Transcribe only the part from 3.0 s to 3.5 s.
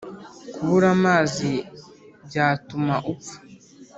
upfa.